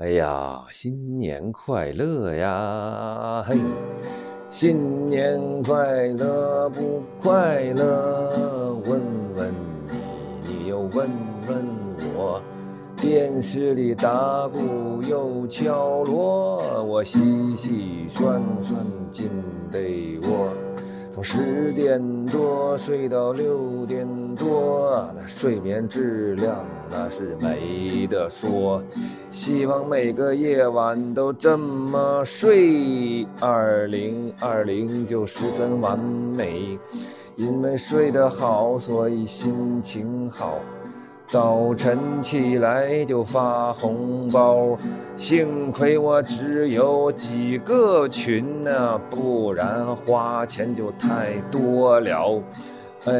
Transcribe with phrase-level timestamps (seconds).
[0.00, 3.44] 哎呀，新年快乐呀！
[3.46, 3.58] 嘿，
[4.50, 8.74] 新年快乐不快乐？
[8.86, 9.02] 问
[9.36, 9.54] 问
[9.90, 11.10] 你，你又问
[11.46, 11.68] 问
[12.16, 12.40] 我。
[12.96, 18.80] 电视里打鼓又敲锣，我洗洗涮涮
[19.10, 19.28] 进
[19.70, 20.48] 被窝。
[21.12, 28.82] 从十点多睡到六点多，那睡眠质量那是没得说。
[29.30, 36.78] 希望每个夜晚都这么睡，二零二零就十分完美。
[37.36, 40.60] 因为睡得好，所以心情好。
[41.32, 44.76] 早晨起来就发红包，
[45.16, 52.42] 幸亏我只有几个群呢，不然花钱就太多了。
[53.06, 53.14] 哎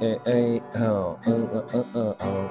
[0.00, 2.48] 哎哎，嗯嗯嗯嗯嗯嗯，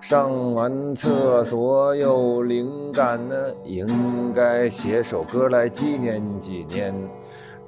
[0.00, 3.36] 上完厕所有灵感呢，
[3.66, 6.94] 应该写首歌来纪念纪念。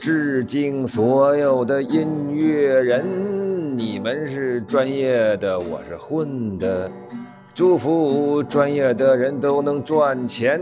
[0.01, 3.05] 致敬所有的音乐人，
[3.77, 6.91] 你们是专业的，我是混的。
[7.53, 10.59] 祝福专业的人都能赚钱，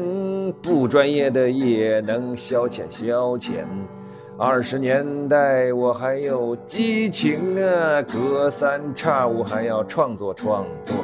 [0.61, 3.65] 不专业的也能消遣消遣。
[4.37, 10.97] 二十年代我还有激情啊，隔三差五还要创作创作。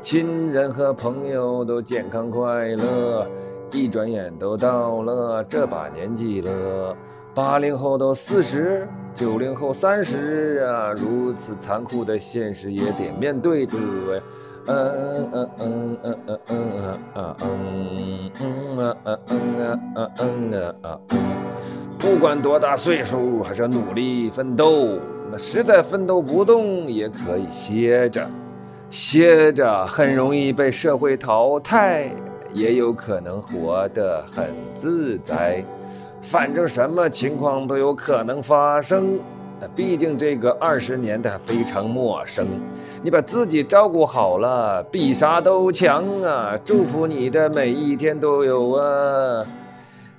[0.00, 3.28] 亲人和朋友都健康快乐，
[3.72, 6.96] 一转眼都到了这把年纪了。
[7.38, 13.78] 八零后都四十，九零后三十啊，如此残酷的现实也得面对着。
[14.66, 21.00] 嗯嗯嗯嗯嗯嗯嗯嗯嗯嗯嗯嗯嗯嗯
[21.96, 24.98] 不管多大岁数，还是要努力奋斗。
[25.30, 28.28] 那实在奋斗不动，也可以歇着，
[28.90, 32.10] 歇着很容易被社会淘汰，
[32.52, 35.64] 也有可能活得很自在。
[36.20, 39.18] 反正什么情况都有可能发生，
[39.74, 42.46] 毕竟这个二十年代非常陌生。
[43.02, 46.58] 你把自己照顾好了，比啥都强啊！
[46.64, 49.46] 祝福你的每一天都有啊，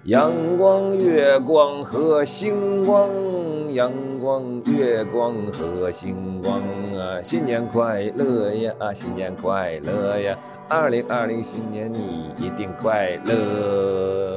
[0.05, 3.09] 阳光、月光和星光，
[3.73, 3.91] 阳
[4.21, 6.59] 光、月光和星光
[6.97, 7.21] 啊！
[7.21, 10.37] 新年快乐呀，啊新年快乐呀！
[10.69, 14.28] 二零二零新年你一定快乐。